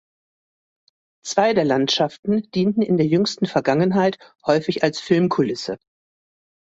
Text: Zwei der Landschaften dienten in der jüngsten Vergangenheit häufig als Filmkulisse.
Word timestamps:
Zwei 1.23 1.53
der 1.53 1.63
Landschaften 1.63 2.49
dienten 2.55 2.81
in 2.81 2.97
der 2.97 3.05
jüngsten 3.05 3.45
Vergangenheit 3.45 4.17
häufig 4.47 4.81
als 4.83 4.99
Filmkulisse. 4.99 5.77